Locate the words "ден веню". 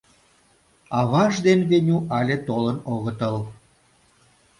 1.45-1.97